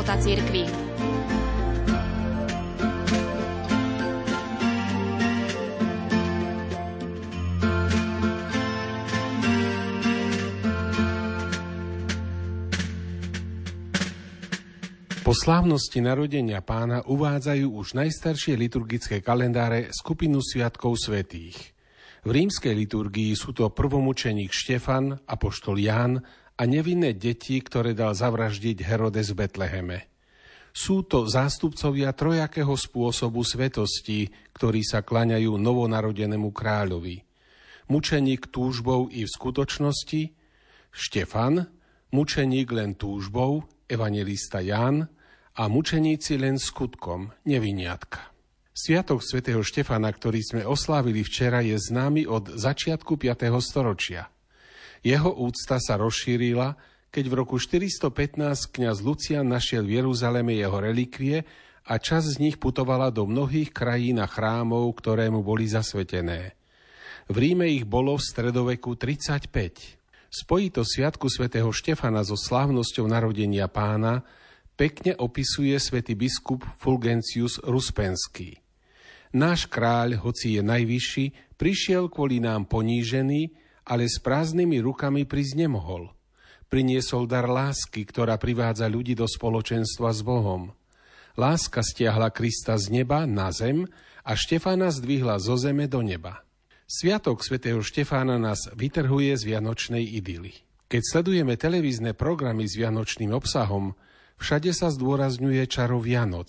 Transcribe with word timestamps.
života 0.00 0.16
cirkvi. 0.16 0.64
Po 15.20 15.36
slávnosti 15.36 16.00
narodenia 16.00 16.64
pána 16.64 17.04
uvádzajú 17.04 17.68
už 17.68 17.92
najstaršie 17.92 18.56
liturgické 18.56 19.20
kalendáre 19.20 19.92
skupinu 19.92 20.40
Sviatkov 20.40 20.96
svetých. 20.96 21.76
V 22.24 22.30
rímskej 22.32 22.72
liturgii 22.72 23.36
sú 23.36 23.52
to 23.52 23.68
prvomučeník 23.68 24.48
Štefan, 24.48 25.20
apoštol 25.28 25.76
Ján 25.76 26.24
a 26.60 26.68
nevinné 26.68 27.16
deti, 27.16 27.56
ktoré 27.56 27.96
dal 27.96 28.12
zavraždiť 28.12 28.84
Herodes 28.84 29.32
v 29.32 29.48
Betleheme. 29.48 29.98
Sú 30.76 31.02
to 31.08 31.24
zástupcovia 31.24 32.12
trojakého 32.12 32.76
spôsobu 32.76 33.40
svetosti, 33.42 34.28
ktorí 34.52 34.84
sa 34.84 35.00
klaňajú 35.00 35.56
novonarodenému 35.56 36.52
kráľovi. 36.52 37.24
Mučeník 37.88 38.52
túžbou 38.52 39.08
i 39.08 39.24
v 39.24 39.30
skutočnosti, 39.32 40.36
Štefan, 40.92 41.66
mučeník 42.12 42.70
len 42.70 42.94
túžbou, 42.94 43.66
evangelista 43.90 44.62
Ján, 44.62 45.08
a 45.58 45.66
mučeníci 45.66 46.38
len 46.38 46.60
skutkom, 46.60 47.34
neviniatka. 47.42 48.30
Sviatok 48.70 49.26
svätého 49.26 49.66
Štefana, 49.66 50.14
ktorý 50.14 50.38
sme 50.38 50.62
oslávili 50.62 51.26
včera, 51.26 51.66
je 51.66 51.74
známy 51.74 52.30
od 52.30 52.54
začiatku 52.54 53.18
5. 53.18 53.50
storočia. 53.58 54.30
Jeho 55.00 55.32
úcta 55.32 55.80
sa 55.80 55.96
rozšírila, 55.96 56.76
keď 57.10 57.24
v 57.26 57.34
roku 57.34 57.56
415 57.56 58.70
kňaz 58.70 58.96
Lucian 59.02 59.48
našiel 59.48 59.82
v 59.82 60.04
Jeruzaleme 60.04 60.54
jeho 60.54 60.78
relikvie 60.78 61.42
a 61.88 61.98
čas 61.98 62.36
z 62.36 62.36
nich 62.38 62.60
putovala 62.60 63.10
do 63.10 63.26
mnohých 63.26 63.74
krajín 63.74 64.22
a 64.22 64.28
chrámov, 64.28 64.92
ktoré 65.00 65.26
mu 65.32 65.42
boli 65.42 65.66
zasvetené. 65.66 66.54
V 67.26 67.36
Ríme 67.38 67.66
ich 67.66 67.86
bolo 67.88 68.14
v 68.18 68.22
stredoveku 68.22 68.94
35. 68.94 69.50
Spojito 70.30 70.86
sviatku 70.86 71.26
svätého 71.26 71.70
Štefana 71.74 72.22
so 72.22 72.38
slávnosťou 72.38 73.10
narodenia 73.10 73.66
pána 73.66 74.22
pekne 74.78 75.18
opisuje 75.18 75.74
svätý 75.82 76.14
biskup 76.14 76.62
Fulgencius 76.78 77.58
Ruspenský. 77.66 78.62
Náš 79.34 79.66
kráľ, 79.66 80.22
hoci 80.22 80.58
je 80.58 80.62
najvyšší, 80.62 81.54
prišiel 81.58 82.10
kvôli 82.10 82.42
nám 82.42 82.66
ponížený, 82.66 83.50
ale 83.86 84.08
s 84.08 84.18
prázdnymi 84.22 84.80
rukami 84.80 85.28
prísť 85.28 85.66
nemohol. 85.66 86.12
Priniesol 86.70 87.26
dar 87.26 87.50
lásky, 87.50 88.06
ktorá 88.06 88.38
privádza 88.38 88.86
ľudí 88.86 89.18
do 89.18 89.26
spoločenstva 89.26 90.14
s 90.14 90.20
Bohom. 90.22 90.70
Láska 91.34 91.82
stiahla 91.82 92.30
Krista 92.30 92.78
z 92.78 93.02
neba 93.02 93.26
na 93.26 93.50
zem 93.50 93.86
a 94.22 94.38
Štefana 94.38 94.94
zdvihla 94.94 95.42
zo 95.42 95.58
zeme 95.58 95.90
do 95.90 96.04
neba. 96.04 96.46
Sviatok 96.86 97.42
svätého 97.42 97.82
Štefána 97.82 98.38
nás 98.38 98.70
vytrhuje 98.74 99.34
z 99.34 99.42
vianočnej 99.46 100.02
idyly. 100.02 100.54
Keď 100.90 101.02
sledujeme 101.06 101.54
televízne 101.54 102.18
programy 102.18 102.66
s 102.66 102.74
vianočným 102.74 103.30
obsahom, 103.30 103.94
Všade 104.40 104.72
sa 104.72 104.88
zdôrazňuje 104.88 105.68
čaro 105.68 106.00
Vianoc, 106.00 106.48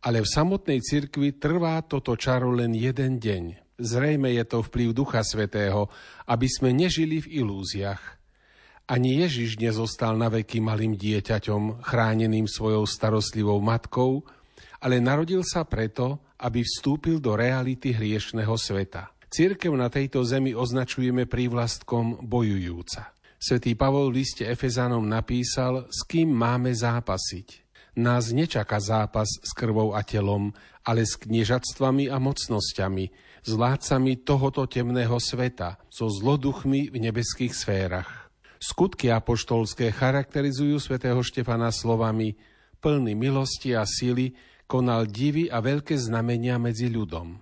ale 0.00 0.24
v 0.24 0.28
samotnej 0.32 0.80
cirkvi 0.80 1.36
trvá 1.36 1.84
toto 1.84 2.16
čaro 2.16 2.48
len 2.48 2.72
jeden 2.72 3.20
deň. 3.20 3.65
Zrejme 3.76 4.32
je 4.32 4.44
to 4.48 4.64
vplyv 4.64 4.96
Ducha 4.96 5.20
Svetého, 5.20 5.92
aby 6.24 6.48
sme 6.48 6.72
nežili 6.72 7.20
v 7.20 7.44
ilúziách. 7.44 8.00
Ani 8.88 9.20
Ježiš 9.20 9.60
nezostal 9.60 10.16
na 10.16 10.32
veky 10.32 10.64
malým 10.64 10.96
dieťaťom, 10.96 11.84
chráneným 11.84 12.48
svojou 12.48 12.88
starostlivou 12.88 13.60
matkou, 13.60 14.24
ale 14.80 15.02
narodil 15.02 15.44
sa 15.44 15.68
preto, 15.68 16.24
aby 16.40 16.64
vstúpil 16.64 17.20
do 17.20 17.36
reality 17.36 17.92
hriešného 17.92 18.54
sveta. 18.56 19.12
Církev 19.26 19.74
na 19.74 19.92
tejto 19.92 20.24
zemi 20.24 20.56
označujeme 20.56 21.28
prívlastkom 21.28 22.24
bojujúca. 22.24 23.12
Svetý 23.36 23.76
Pavol 23.76 24.08
v 24.08 24.24
liste 24.24 24.48
Efezanom 24.48 25.04
napísal, 25.04 25.90
s 25.92 26.06
kým 26.08 26.32
máme 26.32 26.72
zápasiť. 26.72 27.66
Nás 28.00 28.32
nečaká 28.32 28.80
zápas 28.80 29.28
s 29.28 29.50
krvou 29.56 29.96
a 29.96 30.04
telom, 30.04 30.52
ale 30.86 31.02
s 31.02 31.18
kniežatstvami 31.18 32.06
a 32.06 32.22
mocnosťami, 32.22 33.04
s 33.42 33.50
vládcami 33.50 34.22
tohoto 34.22 34.70
temného 34.70 35.18
sveta, 35.18 35.82
so 35.90 36.06
zloduchmi 36.06 36.94
v 36.94 36.96
nebeských 37.10 37.50
sférach. 37.50 38.30
Skutky 38.62 39.10
apoštolské 39.10 39.90
charakterizujú 39.90 40.78
svätého 40.78 41.18
Štefana 41.20 41.74
slovami 41.74 42.38
plný 42.80 43.18
milosti 43.18 43.74
a 43.74 43.82
sily, 43.82 44.32
konal 44.70 45.10
divy 45.10 45.50
a 45.50 45.58
veľké 45.58 45.98
znamenia 45.98 46.58
medzi 46.58 46.86
ľudom. 46.86 47.38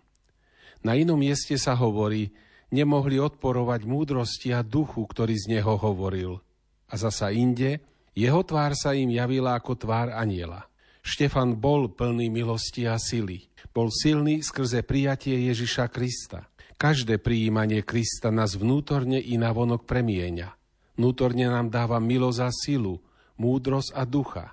Na 0.85 0.93
inom 0.97 1.17
mieste 1.17 1.57
sa 1.57 1.73
hovorí, 1.77 2.33
nemohli 2.69 3.17
odporovať 3.17 3.81
múdrosti 3.89 4.53
a 4.53 4.61
duchu, 4.61 5.05
ktorý 5.05 5.37
z 5.37 5.57
neho 5.57 5.77
hovoril. 5.81 6.41
A 6.89 7.01
zasa 7.01 7.33
inde, 7.33 7.81
jeho 8.13 8.45
tvár 8.45 8.77
sa 8.77 8.93
im 8.93 9.09
javila 9.09 9.57
ako 9.57 9.77
tvár 9.81 10.13
aniela. 10.13 10.69
Štefan 11.05 11.61
bol 11.61 11.93
plný 11.93 12.33
milosti 12.33 12.89
a 12.89 12.97
sily. 12.97 13.45
Bol 13.77 13.93
silný 13.93 14.41
skrze 14.41 14.81
prijatie 14.81 15.37
Ježiša 15.53 15.93
Krista. 15.93 16.49
Každé 16.81 17.21
prijímanie 17.21 17.85
Krista 17.85 18.33
nás 18.33 18.57
vnútorne 18.57 19.21
i 19.21 19.37
navonok 19.37 19.85
premieňa. 19.85 20.57
Vnútorne 20.97 21.53
nám 21.53 21.69
dáva 21.69 22.01
milosť 22.01 22.41
a 22.41 22.49
silu, 22.49 23.05
múdrosť 23.37 23.93
a 23.93 24.03
ducha. 24.09 24.47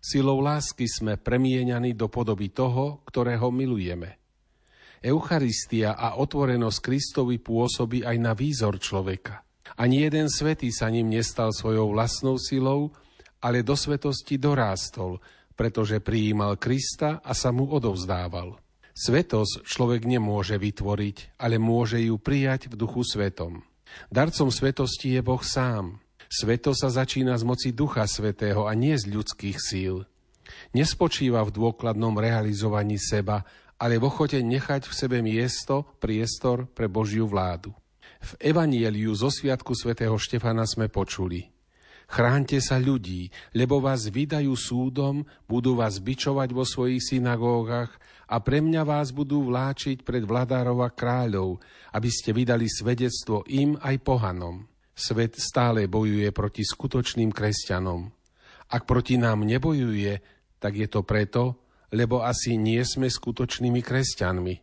Silou 0.00 0.40
lásky 0.40 0.88
sme 0.88 1.20
premieňaní 1.20 1.92
do 1.92 2.08
podoby 2.08 2.48
toho, 2.48 3.04
ktorého 3.04 3.52
milujeme. 3.52 4.16
Eucharistia 5.04 6.00
a 6.00 6.16
otvorenosť 6.16 6.80
Kristovi 6.80 7.36
pôsobí 7.36 8.08
aj 8.08 8.16
na 8.16 8.32
výzor 8.32 8.80
človeka. 8.80 9.44
Ani 9.76 10.00
jeden 10.00 10.32
svetý 10.32 10.72
sa 10.72 10.88
ním 10.88 11.12
nestal 11.12 11.52
svojou 11.52 11.92
vlastnou 11.92 12.40
silou, 12.40 12.96
ale 13.44 13.60
do 13.60 13.76
svetosti 13.76 14.40
dorástol, 14.40 15.20
pretože 15.54 16.02
prijímal 16.02 16.58
Krista 16.58 17.22
a 17.22 17.32
sa 17.34 17.54
mu 17.54 17.70
odovzdával. 17.70 18.58
Svetosť 18.94 19.66
človek 19.66 20.06
nemôže 20.06 20.54
vytvoriť, 20.54 21.38
ale 21.38 21.58
môže 21.58 21.98
ju 21.98 22.14
prijať 22.14 22.70
v 22.70 22.78
duchu 22.78 23.02
svetom. 23.02 23.66
Darcom 24.10 24.50
svetosti 24.54 25.18
je 25.18 25.20
Boh 25.22 25.42
sám. 25.42 25.98
Sveto 26.30 26.74
sa 26.74 26.90
začína 26.90 27.38
z 27.38 27.46
moci 27.46 27.70
Ducha 27.70 28.06
Svetého 28.06 28.66
a 28.66 28.74
nie 28.74 28.94
z 28.98 29.10
ľudských 29.10 29.58
síl. 29.58 30.02
Nespočíva 30.74 31.46
v 31.46 31.54
dôkladnom 31.54 32.18
realizovaní 32.18 32.98
seba, 32.98 33.46
ale 33.78 33.98
v 33.98 34.10
ochote 34.10 34.38
nechať 34.42 34.86
v 34.86 34.94
sebe 34.94 35.18
miesto, 35.22 35.86
priestor 36.02 36.66
pre 36.70 36.90
Božiu 36.90 37.30
vládu. 37.30 37.70
V 38.24 38.32
Evanieliu 38.40 39.14
zo 39.14 39.30
Sviatku 39.30 39.74
svätého 39.76 40.16
Štefana 40.18 40.64
sme 40.66 40.90
počuli 40.90 41.53
Chránte 42.04 42.60
sa 42.60 42.76
ľudí, 42.76 43.32
lebo 43.56 43.80
vás 43.80 44.12
vydajú 44.12 44.52
súdom, 44.54 45.24
budú 45.48 45.74
vás 45.78 45.98
bičovať 45.98 46.48
vo 46.52 46.64
svojich 46.68 47.00
synagógach 47.00 47.96
a 48.28 48.40
pre 48.40 48.60
mňa 48.60 48.82
vás 48.84 49.12
budú 49.12 49.48
vláčiť 49.48 50.04
pred 50.04 50.24
vladárov 50.24 50.84
a 50.84 50.92
kráľov, 50.92 51.60
aby 51.96 52.08
ste 52.12 52.36
vydali 52.36 52.68
svedectvo 52.68 53.44
im 53.48 53.76
aj 53.80 53.96
pohanom. 54.04 54.68
Svet 54.94 55.40
stále 55.40 55.90
bojuje 55.90 56.30
proti 56.30 56.62
skutočným 56.62 57.34
kresťanom. 57.34 58.06
Ak 58.70 58.86
proti 58.86 59.18
nám 59.18 59.42
nebojuje, 59.42 60.22
tak 60.62 60.78
je 60.78 60.88
to 60.88 61.02
preto, 61.02 61.58
lebo 61.92 62.22
asi 62.22 62.56
nie 62.56 62.80
sme 62.86 63.10
skutočnými 63.10 63.80
kresťanmi. 63.82 64.54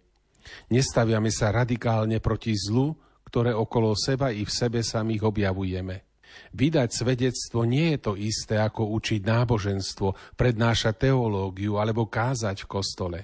Nestaviame 0.73 1.29
sa 1.29 1.53
radikálne 1.53 2.17
proti 2.23 2.57
zlu, 2.57 2.95
ktoré 3.27 3.53
okolo 3.55 3.93
seba 3.95 4.33
i 4.33 4.43
v 4.43 4.51
sebe 4.51 4.81
samých 4.81 5.23
objavujeme. 5.23 6.10
Vydať 6.51 6.89
svedectvo 6.91 7.63
nie 7.63 7.95
je 7.95 7.99
to 7.99 8.13
isté, 8.19 8.59
ako 8.59 8.91
učiť 8.97 9.21
náboženstvo, 9.23 10.35
prednášať 10.35 11.11
teológiu 11.11 11.79
alebo 11.79 12.07
kázať 12.07 12.65
v 12.65 12.71
kostole. 12.71 13.19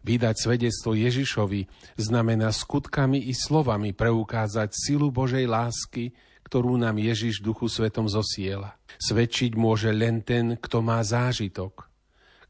Vydať 0.00 0.36
svedectvo 0.40 0.96
Ježišovi 0.96 1.68
znamená 2.00 2.48
skutkami 2.56 3.20
i 3.28 3.36
slovami 3.36 3.92
preukázať 3.92 4.72
silu 4.72 5.12
Božej 5.12 5.44
lásky, 5.44 6.16
ktorú 6.40 6.80
nám 6.80 6.96
Ježiš 6.96 7.44
Duchu 7.44 7.68
Svetom 7.68 8.08
zosiela. 8.08 8.80
Svedčiť 8.96 9.54
môže 9.60 9.92
len 9.92 10.24
ten, 10.24 10.56
kto 10.56 10.80
má 10.80 11.04
zážitok. 11.04 11.86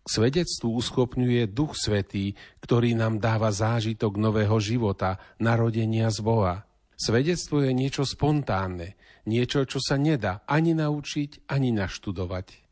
K 0.00 0.06
svedectvu 0.09 0.73
uschopňuje 0.79 1.50
Duch 1.50 1.77
Svetý, 1.77 2.38
ktorý 2.65 2.97
nám 2.97 3.21
dáva 3.21 3.53
zážitok 3.53 4.17
nového 4.17 4.56
života, 4.56 5.21
narodenia 5.37 6.09
z 6.09 6.25
Boha. 6.25 6.69
Svedectvo 7.00 7.64
je 7.64 7.73
niečo 7.73 8.05
spontánne, 8.05 9.00
niečo, 9.25 9.64
čo 9.64 9.81
sa 9.81 9.97
nedá 9.97 10.44
ani 10.44 10.76
naučiť, 10.76 11.49
ani 11.49 11.73
naštudovať. 11.73 12.69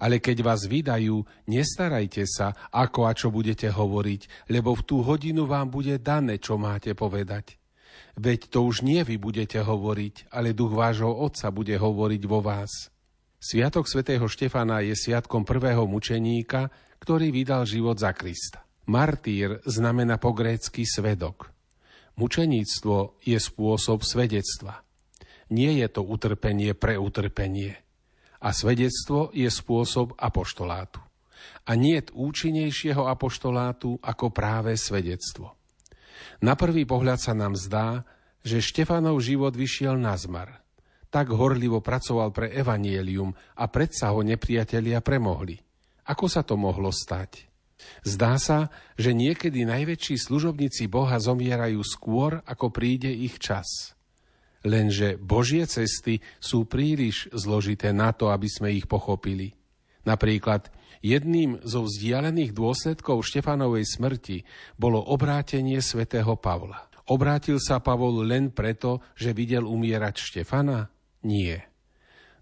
Ale 0.00 0.16
keď 0.16 0.40
vás 0.40 0.64
vydajú, 0.64 1.20
nestarajte 1.44 2.24
sa, 2.24 2.56
ako 2.72 3.04
a 3.04 3.12
čo 3.12 3.28
budete 3.28 3.68
hovoriť, 3.68 4.48
lebo 4.48 4.72
v 4.72 4.82
tú 4.88 5.04
hodinu 5.04 5.44
vám 5.44 5.68
bude 5.68 6.00
dané, 6.00 6.40
čo 6.40 6.56
máte 6.56 6.96
povedať. 6.96 7.60
Veď 8.16 8.48
to 8.48 8.64
už 8.64 8.80
nie 8.80 9.04
vy 9.04 9.20
budete 9.20 9.60
hovoriť, 9.60 10.32
ale 10.32 10.56
duch 10.56 10.72
vášho 10.72 11.12
Otca 11.12 11.52
bude 11.52 11.76
hovoriť 11.76 12.22
vo 12.24 12.40
vás. 12.40 12.88
Sviatok 13.40 13.88
svätého 13.88 14.24
Štefana 14.24 14.80
je 14.84 14.96
sviatkom 14.96 15.44
prvého 15.44 15.84
mučeníka, 15.84 16.72
ktorý 16.96 17.28
vydal 17.28 17.68
život 17.68 18.00
za 18.00 18.16
Krista. 18.16 18.64
Martýr 18.88 19.60
znamená 19.68 20.16
po 20.16 20.32
grécky 20.32 20.88
svedok. 20.88 21.59
Mučeníctvo 22.18 23.20
je 23.22 23.38
spôsob 23.38 24.02
svedectva. 24.02 24.82
Nie 25.50 25.74
je 25.82 25.88
to 25.90 26.06
utrpenie 26.06 26.78
pre 26.78 26.94
utrpenie. 26.94 27.74
A 28.40 28.54
svedectvo 28.54 29.34
je 29.34 29.50
spôsob 29.50 30.16
apoštolátu. 30.16 31.02
A 31.66 31.76
nie 31.76 31.98
účinnejšieho 32.00 33.04
apoštolátu 33.04 33.98
ako 34.00 34.32
práve 34.32 34.78
svedectvo. 34.78 35.58
Na 36.40 36.56
prvý 36.56 36.88
pohľad 36.88 37.20
sa 37.20 37.36
nám 37.36 37.58
zdá, 37.58 38.06
že 38.40 38.64
Štefanov 38.64 39.20
život 39.20 39.52
vyšiel 39.52 40.00
na 40.00 40.16
zmar. 40.16 40.64
Tak 41.10 41.34
horlivo 41.34 41.82
pracoval 41.82 42.30
pre 42.30 42.54
evanielium 42.54 43.34
a 43.58 43.66
predsa 43.66 44.14
ho 44.14 44.22
nepriatelia 44.22 45.02
premohli. 45.02 45.58
Ako 46.06 46.30
sa 46.30 46.46
to 46.46 46.54
mohlo 46.54 46.94
stať? 46.94 47.49
Zdá 48.00 48.40
sa, 48.40 48.72
že 48.96 49.12
niekedy 49.12 49.68
najväčší 49.68 50.16
služobníci 50.16 50.88
Boha 50.88 51.20
zomierajú 51.20 51.80
skôr, 51.84 52.40
ako 52.48 52.72
príde 52.72 53.12
ich 53.12 53.36
čas. 53.36 53.92
Lenže 54.64 55.16
Božie 55.16 55.64
cesty 55.64 56.20
sú 56.36 56.68
príliš 56.68 57.32
zložité 57.32 57.96
na 57.96 58.12
to, 58.12 58.28
aby 58.28 58.48
sme 58.48 58.68
ich 58.76 58.84
pochopili. 58.84 59.56
Napríklad 60.04 60.68
jedným 61.00 61.60
zo 61.64 61.84
vzdialených 61.88 62.52
dôsledkov 62.52 63.24
Štefanovej 63.24 63.88
smrti 63.88 64.44
bolo 64.76 65.00
obrátenie 65.00 65.80
svätého 65.80 66.36
Pavla. 66.36 66.88
Obrátil 67.08 67.56
sa 67.56 67.80
Pavol 67.80 68.22
len 68.22 68.52
preto, 68.52 69.00
že 69.16 69.32
videl 69.32 69.64
umierať 69.64 70.20
Štefana? 70.20 70.92
Nie. 71.24 71.68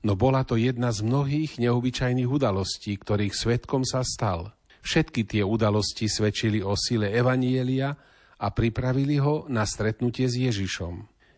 No 0.02 0.14
bola 0.14 0.46
to 0.46 0.55
jedna 0.55 0.94
z 0.94 1.02
mnohých 1.02 1.58
neobyčajných 1.58 2.31
udalostí, 2.31 2.94
ktorých 2.99 3.35
svetkom 3.35 3.82
sa 3.87 4.02
stal– 4.06 4.50
Všetky 4.83 5.27
tie 5.27 5.43
udalosti 5.43 6.07
svedčili 6.07 6.63
o 6.63 6.79
sile 6.79 7.11
Evanielia 7.11 7.95
a 8.39 8.47
pripravili 8.55 9.19
ho 9.19 9.51
na 9.51 9.67
stretnutie 9.67 10.31
s 10.31 10.39
Ježišom. 10.39 10.95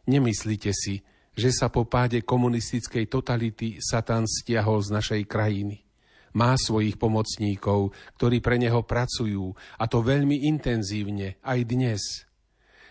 Nemyslíte 0.08 0.72
si, 0.76 1.00
že 1.32 1.50
sa 1.54 1.72
po 1.72 1.88
páde 1.88 2.20
komunistickej 2.20 3.08
totality 3.08 3.80
Satan 3.80 4.28
stiahol 4.28 4.84
z 4.84 4.90
našej 4.92 5.22
krajiny. 5.24 5.80
Má 6.36 6.54
svojich 6.54 6.94
pomocníkov, 6.94 7.90
ktorí 8.20 8.38
pre 8.38 8.60
neho 8.60 8.86
pracujú, 8.86 9.50
a 9.80 9.84
to 9.90 9.98
veľmi 10.04 10.46
intenzívne, 10.46 11.42
aj 11.42 11.60
dnes. 11.66 12.02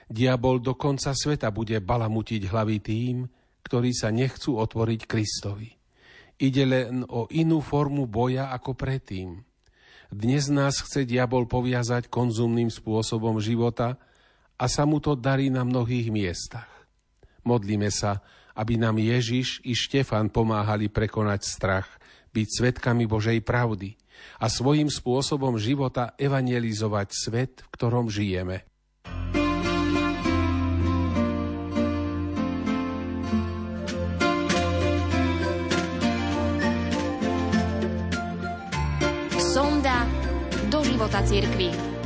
Diabol 0.10 0.60
do 0.60 0.76
konca 0.76 1.14
sveta 1.14 1.54
bude 1.54 1.78
balamutiť 1.80 2.50
hlavy 2.50 2.78
tým, 2.82 3.16
ktorí 3.64 3.94
sa 3.94 4.10
nechcú 4.10 4.58
otvoriť 4.58 5.06
Kristovi. 5.06 5.70
Ide 6.40 6.64
len 6.66 7.06
o 7.06 7.30
inú 7.32 7.62
formu 7.62 8.10
boja 8.10 8.50
ako 8.52 8.74
predtým– 8.74 9.40
dnes 10.10 10.50
nás 10.50 10.82
chce 10.82 11.06
diabol 11.06 11.46
poviazať 11.46 12.10
konzumným 12.10 12.74
spôsobom 12.74 13.38
života 13.38 13.98
a 14.58 14.66
sa 14.66 14.84
mu 14.84 14.98
to 14.98 15.14
darí 15.14 15.54
na 15.54 15.62
mnohých 15.62 16.10
miestach. 16.10 16.70
Modlíme 17.46 17.90
sa, 17.90 18.22
aby 18.54 18.76
nám 18.76 19.00
Ježiš 19.00 19.64
i 19.64 19.78
Štefan 19.78 20.30
pomáhali 20.30 20.92
prekonať 20.92 21.42
strach, 21.46 21.88
byť 22.34 22.48
svetkami 22.50 23.10
Božej 23.10 23.42
pravdy 23.42 23.98
a 24.38 24.52
svojím 24.52 24.92
spôsobom 24.92 25.58
života 25.58 26.14
evangelizovať 26.20 27.08
svet, 27.10 27.54
v 27.66 27.68
ktorom 27.74 28.12
žijeme. 28.12 28.69
Života 41.20 41.28
cirkvi. 41.28 41.99